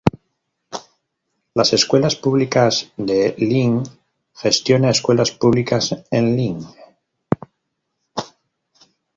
[1.53, 3.83] Las Escuelas Públicas de Lynn
[4.33, 6.65] gestiona escuelas públicas en Lynn.